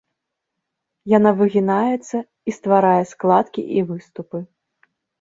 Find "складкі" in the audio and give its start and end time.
3.13-3.61